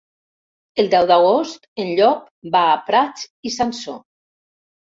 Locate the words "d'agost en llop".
1.11-2.25